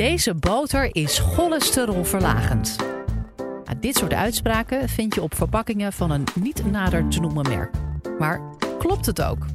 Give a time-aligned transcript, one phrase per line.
[0.00, 2.76] Deze boter is cholesterolverlagend.
[3.36, 7.74] Nou, dit soort uitspraken vind je op verpakkingen van een niet nader te noemen merk.
[8.18, 8.40] Maar
[8.78, 9.46] klopt het ook?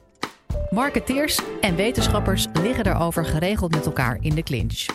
[0.69, 4.85] Marketeers en wetenschappers liggen daarover geregeld met elkaar in de clinch.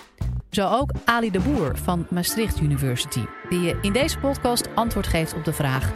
[0.50, 5.34] Zo ook Ali de Boer van Maastricht University, die je in deze podcast antwoord geeft
[5.34, 5.92] op de vraag: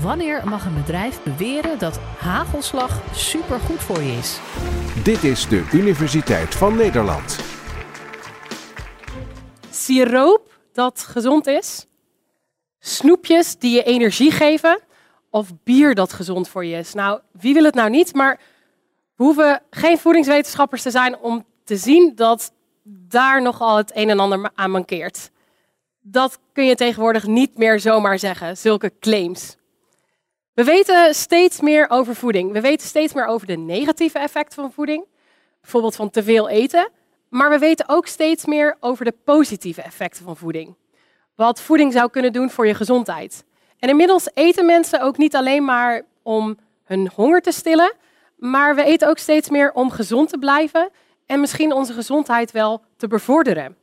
[0.00, 4.38] wanneer mag een bedrijf beweren dat hagelslag supergoed voor je is?
[5.02, 7.53] Dit is de Universiteit van Nederland.
[9.84, 11.86] Siroop dat gezond is,
[12.78, 14.80] snoepjes die je energie geven
[15.30, 16.94] of bier dat gezond voor je is.
[16.94, 18.14] Nou, wie wil het nou niet?
[18.14, 18.40] Maar
[19.16, 22.52] we hoeven geen voedingswetenschappers te zijn om te zien dat
[22.84, 25.30] daar nogal het een en ander aan mankeert.
[26.00, 29.56] Dat kun je tegenwoordig niet meer zomaar zeggen, zulke claims.
[30.52, 32.52] We weten steeds meer over voeding.
[32.52, 35.04] We weten steeds meer over de negatieve effecten van voeding,
[35.60, 36.90] bijvoorbeeld van te veel eten.
[37.34, 40.76] Maar we weten ook steeds meer over de positieve effecten van voeding.
[41.34, 43.44] Wat voeding zou kunnen doen voor je gezondheid.
[43.78, 47.92] En inmiddels eten mensen ook niet alleen maar om hun honger te stillen,
[48.36, 50.90] maar we eten ook steeds meer om gezond te blijven
[51.26, 53.76] en misschien onze gezondheid wel te bevorderen.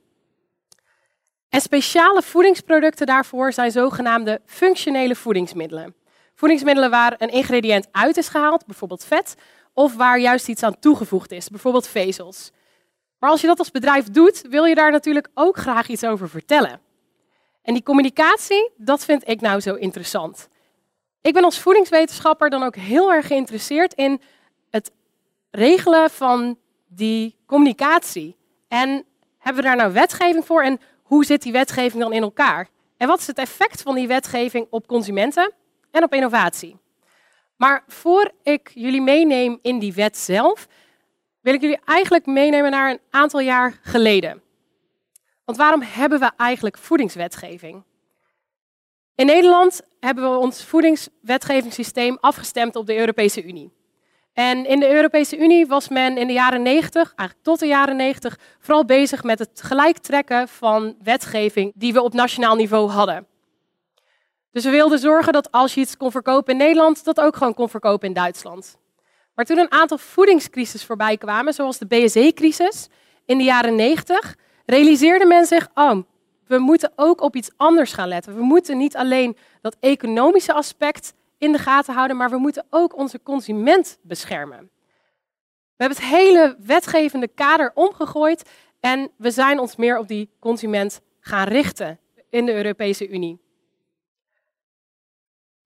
[1.49, 5.95] En speciale voedingsproducten daarvoor zijn zogenaamde functionele voedingsmiddelen.
[6.35, 9.35] Voedingsmiddelen waar een ingrediënt uit is gehaald, bijvoorbeeld vet,
[9.73, 12.51] of waar juist iets aan toegevoegd is, bijvoorbeeld vezels.
[13.21, 16.29] Maar als je dat als bedrijf doet, wil je daar natuurlijk ook graag iets over
[16.29, 16.81] vertellen.
[17.61, 20.49] En die communicatie, dat vind ik nou zo interessant.
[21.21, 24.21] Ik ben als voedingswetenschapper dan ook heel erg geïnteresseerd in
[24.69, 24.91] het
[25.51, 28.35] regelen van die communicatie.
[28.67, 29.05] En
[29.37, 32.69] hebben we daar nou wetgeving voor en hoe zit die wetgeving dan in elkaar?
[32.97, 35.53] En wat is het effect van die wetgeving op consumenten
[35.91, 36.79] en op innovatie?
[37.55, 40.67] Maar voor ik jullie meeneem in die wet zelf,
[41.41, 44.41] wil ik jullie eigenlijk meenemen naar een aantal jaar geleden.
[45.45, 47.83] Want waarom hebben we eigenlijk voedingswetgeving?
[49.15, 53.71] In Nederland hebben we ons voedingswetgevingssysteem afgestemd op de Europese Unie.
[54.33, 57.95] En in de Europese Unie was men in de jaren 90, eigenlijk tot de jaren
[57.95, 63.27] 90, vooral bezig met het gelijktrekken van wetgeving die we op nationaal niveau hadden.
[64.51, 67.53] Dus we wilden zorgen dat als je iets kon verkopen in Nederland, dat ook gewoon
[67.53, 68.77] kon verkopen in Duitsland.
[69.41, 72.87] Maar toen een aantal voedingscrisis voorbij kwamen, zoals de BSE-crisis
[73.25, 74.35] in de jaren 90,
[74.65, 75.97] realiseerde men zich, oh,
[76.47, 78.35] we moeten ook op iets anders gaan letten.
[78.35, 82.97] We moeten niet alleen dat economische aspect in de gaten houden, maar we moeten ook
[82.97, 84.69] onze consument beschermen.
[85.75, 91.01] We hebben het hele wetgevende kader omgegooid en we zijn ons meer op die consument
[91.19, 93.39] gaan richten in de Europese Unie.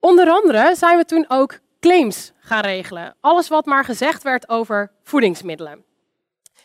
[0.00, 3.16] Onder andere zijn we toen ook claims gaan regelen.
[3.20, 5.84] Alles wat maar gezegd werd over voedingsmiddelen.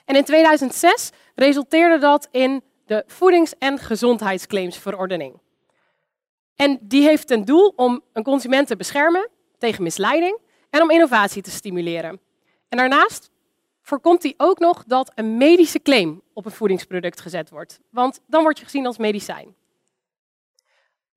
[0.06, 5.40] En in 2006 resulteerde dat in de Voedings- en Gezondheidsclaimsverordening.
[6.56, 10.38] En die heeft ten doel om een consument te beschermen tegen misleiding
[10.70, 12.20] en om innovatie te stimuleren.
[12.70, 13.30] En daarnaast
[13.82, 17.80] voorkomt hij ook nog dat een medische claim op een voedingsproduct gezet wordt.
[17.90, 19.56] Want dan word je gezien als medicijn.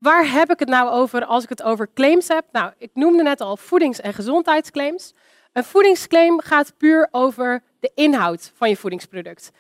[0.05, 2.45] Waar heb ik het nou over als ik het over claims heb?
[2.53, 5.15] Nou, ik noemde net al voedings- en gezondheidsclaims.
[5.53, 9.51] Een voedingsclaim gaat puur over de inhoud van je voedingsproduct.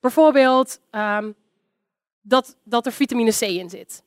[0.00, 1.32] Bijvoorbeeld ehm,
[2.22, 4.02] dat, dat er vitamine C in zit.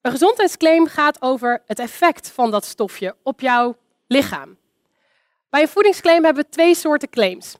[0.00, 4.56] Een gezondheidsclaim gaat over het effect van dat stofje op jouw lichaam.
[5.50, 7.56] Bij een voedingsclaim hebben we twee soorten claims.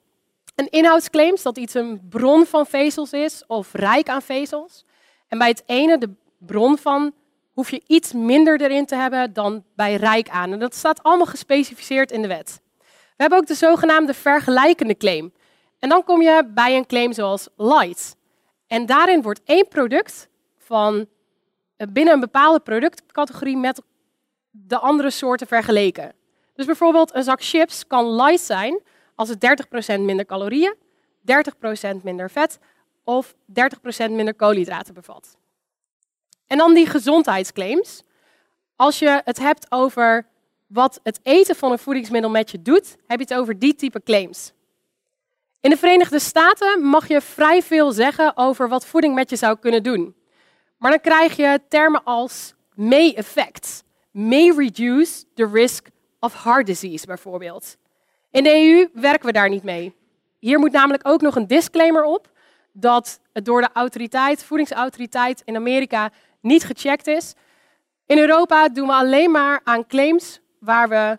[0.55, 4.85] Een inhoudsclaim, dat iets een bron van vezels is of rijk aan vezels.
[5.29, 7.15] En bij het ene, de bron van
[7.59, 10.53] hoef je iets minder erin te hebben dan bij rijk aan.
[10.53, 12.61] En dat staat allemaal gespecificeerd in de wet.
[12.79, 12.87] We
[13.17, 15.33] hebben ook de zogenaamde vergelijkende claim.
[15.79, 18.17] En dan kom je bij een claim zoals light.
[18.67, 21.07] En daarin wordt één product van
[21.77, 23.83] eh, binnen een bepaalde productcategorie met
[24.51, 26.15] de andere soorten vergeleken.
[26.55, 28.81] Dus bijvoorbeeld een zak chips kan light zijn
[29.15, 30.75] als het 30% minder calorieën,
[31.97, 32.59] 30% minder vet
[33.05, 35.37] of 30% minder koolhydraten bevat.
[36.49, 38.03] En dan die gezondheidsclaims.
[38.77, 40.27] Als je het hebt over
[40.67, 44.03] wat het eten van een voedingsmiddel met je doet, heb je het over die type
[44.03, 44.53] claims.
[45.61, 49.59] In de Verenigde Staten mag je vrij veel zeggen over wat voeding met je zou
[49.59, 50.17] kunnen doen.
[50.79, 55.89] Maar dan krijg je termen als may affect, may reduce the risk
[56.21, 57.77] of heart disease bijvoorbeeld.
[58.31, 59.97] In de EU werken we daar niet mee.
[60.39, 62.31] Hier moet namelijk ook nog een disclaimer op
[62.73, 66.11] dat het door de autoriteit, voedingsautoriteit in Amerika
[66.41, 67.35] niet gecheckt is.
[68.07, 71.19] In Europa doen we alleen maar aan claims waar we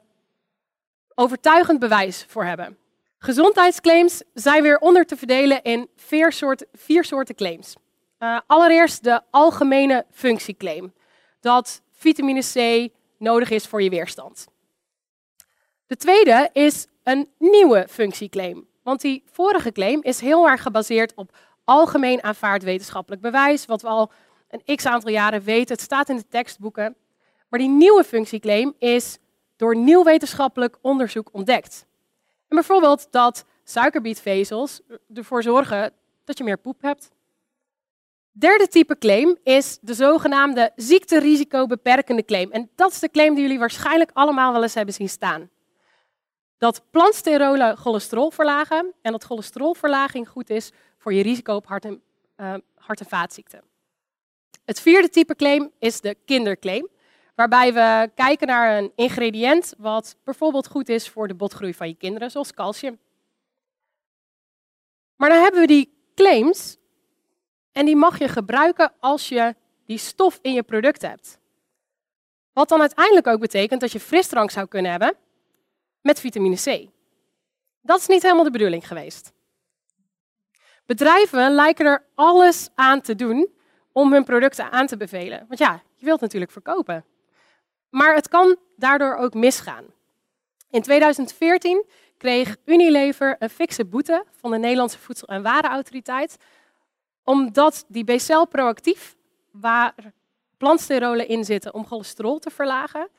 [1.16, 2.78] overtuigend bewijs voor hebben.
[3.18, 7.76] Gezondheidsclaims zijn weer onder te verdelen in vier soorten, vier soorten claims.
[8.20, 10.94] Uh, allereerst de algemene functieclaim.
[11.40, 14.48] Dat vitamine C nodig is voor je weerstand.
[15.88, 18.68] De tweede is een nieuwe functieclaim.
[18.84, 23.88] Want die vorige claim is heel erg gebaseerd op algemeen aanvaard wetenschappelijk bewijs, wat we
[23.88, 24.12] al
[24.50, 25.76] een x aantal jaren weten.
[25.76, 26.96] Het staat in de tekstboeken.
[27.50, 29.18] Maar die nieuwe functieclaim is
[29.56, 31.86] door nieuw wetenschappelijk onderzoek ontdekt.
[32.48, 34.82] En bijvoorbeeld dat suikerbietvezels
[35.14, 35.94] ervoor zorgen
[36.24, 37.12] dat je meer poep hebt.
[38.32, 42.52] Derde type claim is de zogenaamde ziekterisicobeperkende claim.
[42.52, 45.50] En dat is de claim die jullie waarschijnlijk allemaal wel eens hebben zien staan.
[46.58, 52.02] Dat plantsterolen cholesterol verlagen en dat cholesterolverlaging goed is voor je risico op hart- en,
[52.38, 53.69] uh, hart- en vaatziekten.
[54.66, 56.90] Het vierde type claim is de kinderclaim,
[57.36, 61.96] waarbij we kijken naar een ingrediënt wat bijvoorbeeld goed is voor de botgroei van je
[61.96, 63.00] kinderen, zoals calcium.
[65.16, 66.78] Maar dan hebben we die claims
[67.72, 69.56] en die mag je gebruiken als je
[69.86, 71.40] die stof in je product hebt.
[72.54, 75.14] Wat dan uiteindelijk ook betekent dat je frisdrank zou kunnen hebben
[76.02, 76.90] met vitamine C.
[77.82, 79.32] Dat is niet helemaal de bedoeling geweest.
[80.86, 83.59] Bedrijven lijken er alles aan te doen
[83.92, 85.46] om hun producten aan te bevelen.
[85.48, 87.06] Want ja, je wilt natuurlijk verkopen.
[87.90, 89.86] Maar het kan daardoor ook misgaan.
[90.70, 91.86] In 2014
[92.18, 96.38] kreeg Unilever een fikse boete van de Nederlandse Voedsel- en Warenautoriteit,
[97.24, 99.16] omdat die BCL proactief,
[99.52, 99.96] waar
[100.58, 103.10] plantsterolen in zitten om cholesterol te verlagen,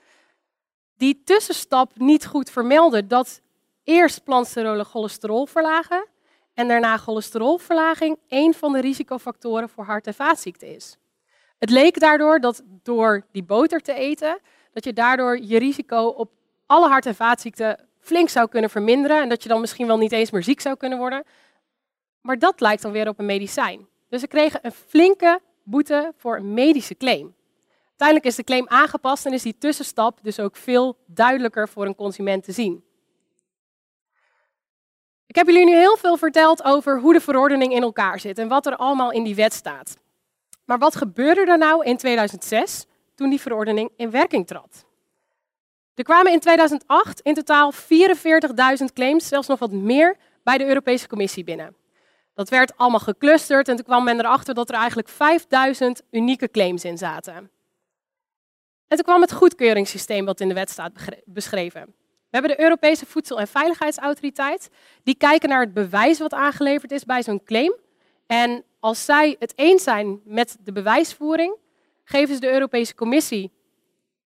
[0.97, 3.41] die tussenstap niet goed vermelden dat
[3.85, 6.07] eerst plantsterolen cholesterol verlagen
[6.61, 10.97] en daarna cholesterolverlaging een van de risicofactoren voor hart- en vaatziekten is.
[11.59, 14.39] Het leek daardoor dat door die boter te eten,
[14.73, 16.31] dat je daardoor je risico op
[16.67, 20.13] alle hart- en vaatziekten flink zou kunnen verminderen en dat je dan misschien wel niet
[20.13, 21.25] eens meer ziek zou kunnen worden.
[22.21, 23.87] Maar dat lijkt dan weer op een medicijn.
[24.09, 27.35] Dus ze kregen een flinke boete voor een medische claim.
[27.89, 31.95] Uiteindelijk is de claim aangepast en is die tussenstap dus ook veel duidelijker voor een
[31.95, 32.85] consument te zien.
[35.31, 38.49] Ik heb jullie nu heel veel verteld over hoe de verordening in elkaar zit en
[38.49, 39.97] wat er allemaal in die wet staat.
[40.65, 44.85] Maar wat gebeurde er nou in 2006 toen die verordening in werking trad?
[45.95, 51.09] Er kwamen in 2008 in totaal 44.000 claims, zelfs nog wat meer, bij de Europese
[51.09, 51.77] Commissie binnen.
[52.35, 56.85] Dat werd allemaal geclusterd en toen kwam men erachter dat er eigenlijk 5000 unieke claims
[56.85, 57.35] in zaten.
[58.89, 60.93] En toen kwam het goedkeuringssysteem wat in de wet staat
[61.25, 61.95] beschreven.
[62.31, 64.71] We hebben de Europese Voedsel- en Veiligheidsautoriteit.
[65.03, 67.75] Die kijken naar het bewijs wat aangeleverd is bij zo'n claim.
[68.27, 71.57] En als zij het eens zijn met de bewijsvoering,
[72.05, 73.51] geven ze de Europese Commissie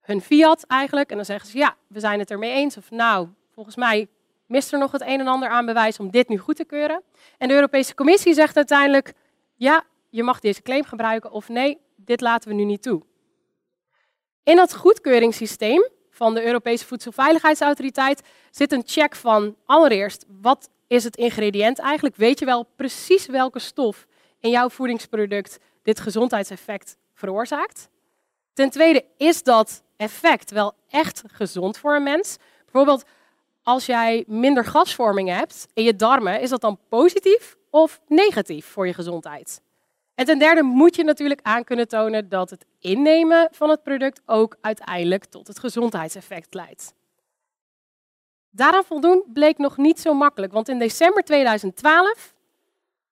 [0.01, 1.09] hun fiat eigenlijk.
[1.09, 2.77] En dan zeggen ze, ja, we zijn het ermee eens.
[2.77, 4.07] Of nou, volgens mij
[4.45, 7.03] mist er nog het een en ander aan bewijs om dit nu goed te keuren.
[7.37, 9.13] En de Europese Commissie zegt uiteindelijk,
[9.55, 11.31] ja, je mag deze claim gebruiken.
[11.31, 13.01] Of nee, dit laten we nu niet toe.
[14.43, 18.21] In dat goedkeuringssysteem van de Europese Voedselveiligheidsautoriteit
[18.51, 22.15] zit een check van allereerst, wat is het ingrediënt eigenlijk?
[22.15, 24.07] Weet je wel precies welke stof
[24.39, 27.89] in jouw voedingsproduct dit gezondheidseffect veroorzaakt?
[28.53, 32.37] Ten tweede, is dat effect wel echt gezond voor een mens?
[32.63, 33.03] Bijvoorbeeld,
[33.63, 38.87] als jij minder gasvorming hebt in je darmen, is dat dan positief of negatief voor
[38.87, 39.61] je gezondheid?
[40.15, 44.21] En ten derde moet je natuurlijk aan kunnen tonen dat het innemen van het product
[44.25, 46.93] ook uiteindelijk tot het gezondheidseffect leidt.
[48.49, 52.33] Daaraan voldoen bleek nog niet zo makkelijk, want in december 2012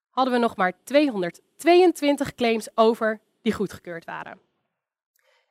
[0.09, 4.39] hadden we nog maar 222 claims over die goedgekeurd waren.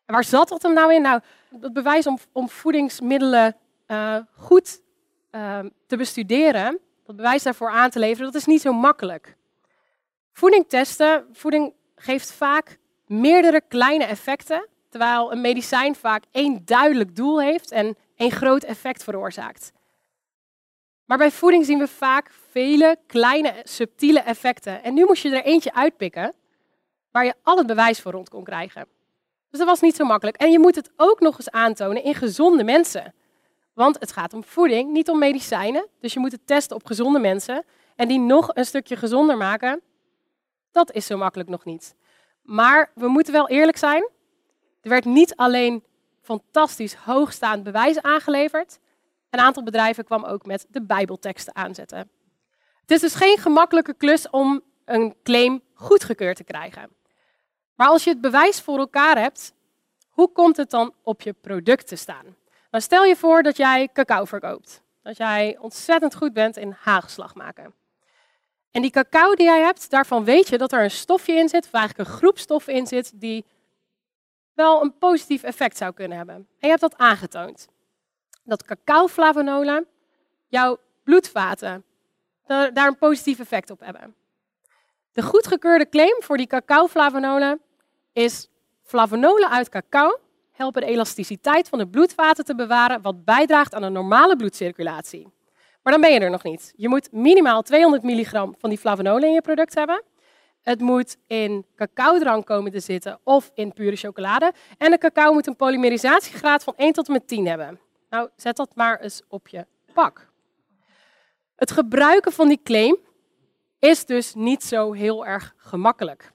[0.05, 1.03] En waar zat dat hem nou in?
[1.03, 1.21] Nou,
[1.61, 4.83] het bewijs om, om voedingsmiddelen uh, goed
[5.31, 9.37] uh, te bestuderen, dat bewijs daarvoor aan te leveren, dat is niet zo makkelijk.
[10.33, 17.41] Voeding testen, voeding geeft vaak meerdere kleine effecten, terwijl een medicijn vaak één duidelijk doel
[17.41, 19.73] heeft en één groot effect veroorzaakt.
[21.05, 24.83] Maar bij voeding zien we vaak vele kleine, subtiele effecten.
[24.83, 26.35] En nu moest je er eentje uitpikken
[27.11, 28.87] waar je al het bewijs voor rond kon krijgen.
[29.51, 30.37] Dus dat was niet zo makkelijk.
[30.37, 33.15] En je moet het ook nog eens aantonen in gezonde mensen.
[33.75, 35.87] Want het gaat om voeding, niet om medicijnen.
[36.01, 37.65] Dus je moet het testen op gezonde mensen.
[37.97, 39.81] En die nog een stukje gezonder maken.
[40.73, 41.95] Dat is zo makkelijk nog niet.
[42.43, 44.09] Maar we moeten wel eerlijk zijn.
[44.81, 45.85] Er werd niet alleen
[46.23, 48.79] fantastisch hoogstaand bewijs aangeleverd.
[49.31, 52.11] Een aantal bedrijven kwam ook met de Bijbelteksten aanzetten.
[52.81, 56.91] Het is dus geen gemakkelijke klus om een claim goedgekeurd te krijgen.
[57.75, 59.55] Maar als je het bewijs voor elkaar hebt,
[60.09, 62.37] hoe komt het dan op je product te staan?
[62.71, 64.83] Nou, stel je voor dat jij cacao verkoopt.
[65.03, 67.75] Dat jij ontzettend goed bent in hagelslag maken.
[68.71, 71.65] En die cacao die jij hebt, daarvan weet je dat er een stofje in zit,
[71.65, 73.45] of eigenlijk een groep stoffen in zit, die
[74.55, 76.35] wel een positief effect zou kunnen hebben.
[76.35, 77.69] En je hebt dat aangetoond.
[78.45, 79.87] Dat cacao-flavonolen
[80.49, 81.85] jouw bloedvaten
[82.47, 84.15] daar een positief effect op hebben.
[85.13, 87.61] De goedgekeurde claim voor die cacao-flavonolen
[88.13, 88.49] is
[88.83, 90.19] flavonolen uit cacao
[90.53, 95.33] helpen de elasticiteit van de bloedvaten te bewaren, wat bijdraagt aan een normale bloedcirculatie.
[95.83, 96.73] Maar dan ben je er nog niet.
[96.77, 100.03] Je moet minimaal 200 milligram van die flavonolen in je product hebben.
[100.61, 104.53] Het moet in cacaodrank komen te zitten of in pure chocolade.
[104.79, 107.81] En de cacao moet een polymerisatiegraad van 1 tot en met 10 hebben.
[108.11, 110.29] Nou, zet dat maar eens op je pak.
[111.57, 112.99] Het gebruiken van die claim
[113.79, 116.33] is dus niet zo heel erg gemakkelijk.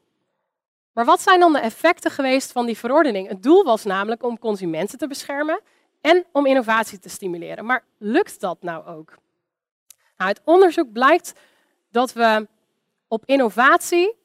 [0.93, 3.27] Maar wat zijn dan de effecten geweest van die verordening?
[3.27, 5.61] Het doel was namelijk om consumenten te beschermen
[6.01, 7.65] en om innovatie te stimuleren.
[7.65, 9.17] Maar lukt dat nou ook?
[10.17, 11.34] Nou, uit onderzoek blijkt
[11.91, 12.48] dat we
[13.07, 14.15] op innovatie,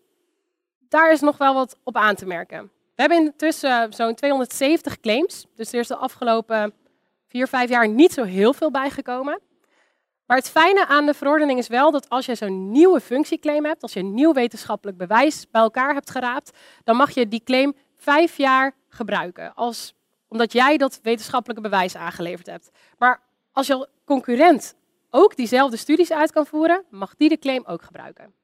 [0.88, 2.62] daar is nog wel wat op aan te merken.
[2.94, 6.75] We hebben intussen zo'n 270 claims, dus er is de afgelopen
[7.26, 9.40] vier, vijf jaar niet zo heel veel bijgekomen.
[10.26, 13.82] Maar het fijne aan de verordening is wel dat als je zo'n nieuwe functieclaim hebt,
[13.82, 17.75] als je een nieuw wetenschappelijk bewijs bij elkaar hebt geraapt, dan mag je die claim
[17.97, 19.54] vijf jaar gebruiken.
[19.54, 19.94] Als,
[20.28, 22.70] omdat jij dat wetenschappelijke bewijs aangeleverd hebt.
[22.99, 23.20] Maar
[23.52, 24.75] als je concurrent
[25.11, 28.35] ook diezelfde studies uit kan voeren, mag die de claim ook gebruiken.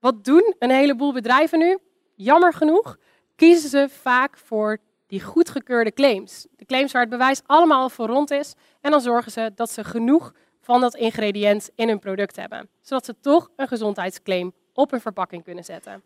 [0.00, 1.78] Wat doen een heleboel bedrijven nu?
[2.14, 2.96] Jammer genoeg
[3.36, 6.46] kiezen ze vaak voor die goedgekeurde claims.
[6.56, 8.54] De claims waar het bewijs allemaal voor rond is.
[8.80, 12.68] En dan zorgen ze dat ze genoeg van dat ingrediënt in hun product hebben.
[12.80, 16.02] Zodat ze toch een gezondheidsclaim op hun verpakking kunnen zetten.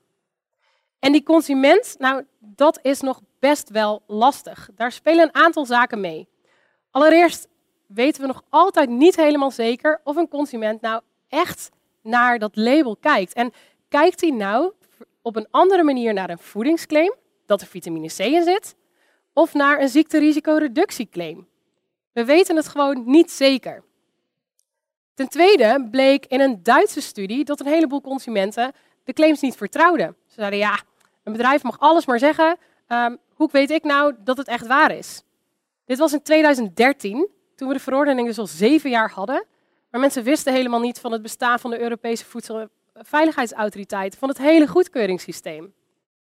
[0.99, 4.69] En die consument, nou, dat is nog best wel lastig.
[4.75, 6.29] Daar spelen een aantal zaken mee.
[6.91, 7.49] Allereerst
[7.95, 11.71] weten we nog altijd niet helemaal zeker of een consument nou echt
[12.03, 13.33] naar dat label kijkt.
[13.33, 13.53] En
[13.89, 14.73] kijkt hij nou
[15.23, 17.15] op een andere manier naar een voedingsclaim,
[17.47, 18.75] dat er vitamine C in zit,
[19.33, 21.49] of naar een ziekterisicoreductieclaim?
[22.13, 23.85] We weten het gewoon niet zeker.
[25.15, 28.73] Ten tweede bleek in een Duitse studie dat een heleboel consumenten
[29.05, 30.17] de claims niet vertrouwden.
[30.27, 30.81] Ze zeiden ja,
[31.25, 32.57] een bedrijf mag alles maar zeggen.
[32.89, 35.23] Um, hoe weet ik nou dat het echt waar is?
[35.85, 37.29] Dit was in 2013,
[37.63, 39.45] toen we de verordening dus al zeven jaar hadden.
[39.91, 44.67] Maar mensen wisten helemaal niet van het bestaan van de Europese Voedselveiligheidsautoriteit, van het hele
[44.67, 45.75] goedkeuringssysteem.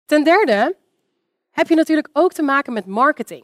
[0.05, 0.75] Ten derde
[1.51, 3.43] heb je natuurlijk ook te maken met marketing.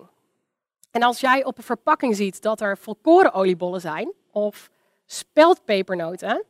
[0.91, 4.69] En als jij op een verpakking ziet dat er volkorenoliebollen zijn, of
[5.05, 6.43] speldpepernoten.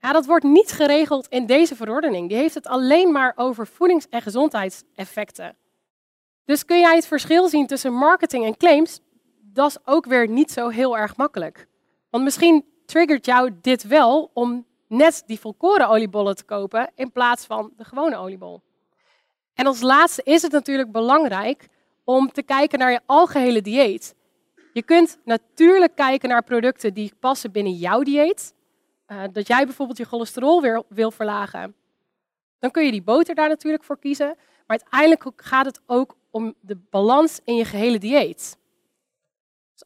[0.00, 2.28] Ja, dat wordt niet geregeld in deze verordening.
[2.28, 5.56] Die heeft het alleen maar over voedings- en gezondheidseffecten.
[6.44, 9.00] Dus kun jij het verschil zien tussen marketing en claims?
[9.56, 11.66] Dat is ook weer niet zo heel erg makkelijk.
[12.10, 17.46] Want misschien triggert jou dit wel om net die volkoren oliebollen te kopen in plaats
[17.46, 18.62] van de gewone oliebol.
[19.54, 21.68] En als laatste is het natuurlijk belangrijk
[22.04, 24.14] om te kijken naar je algehele dieet.
[24.72, 28.54] Je kunt natuurlijk kijken naar producten die passen binnen jouw dieet.
[29.08, 31.74] Uh, dat jij bijvoorbeeld je cholesterol weer wil verlagen.
[32.58, 34.36] Dan kun je die boter daar natuurlijk voor kiezen.
[34.66, 38.56] Maar uiteindelijk gaat het ook om de balans in je gehele dieet.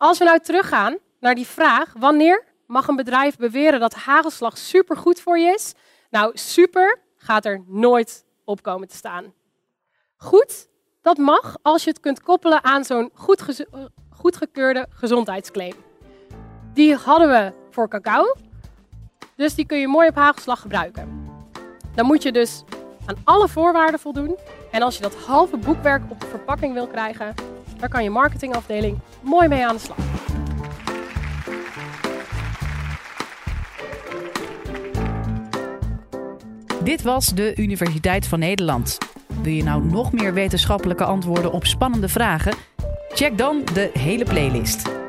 [0.01, 5.21] Als we nou teruggaan naar die vraag, wanneer mag een bedrijf beweren dat hagelslag supergoed
[5.21, 5.75] voor je is?
[6.11, 9.33] Nou, super gaat er nooit op komen te staan.
[10.17, 10.69] Goed,
[11.03, 13.67] dat mag als je het kunt koppelen aan zo'n goed,
[14.11, 15.75] goedgekeurde gezondheidsclaim.
[16.73, 18.35] Die hadden we voor cacao,
[19.37, 21.29] dus die kun je mooi op hagelslag gebruiken.
[21.95, 22.63] Dan moet je dus
[23.07, 24.39] aan alle voorwaarden voldoen.
[24.71, 27.35] En als je dat halve boekwerk op de verpakking wil krijgen,
[27.81, 29.97] daar kan je marketingafdeling mooi mee aan de slag.
[36.85, 38.99] Dit was de Universiteit van Nederland.
[39.43, 42.55] Wil je nou nog meer wetenschappelijke antwoorden op spannende vragen?
[43.09, 45.00] Check dan de hele playlist.